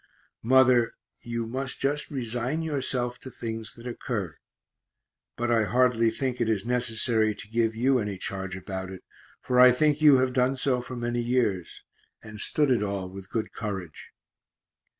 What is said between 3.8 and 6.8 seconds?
occur but I hardly think it is